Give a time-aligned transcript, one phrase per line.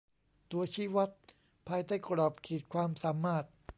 [0.51, 1.11] ตัวชี้วัด
[1.67, 3.45] ภายใต้กรอบขีดความสามารถ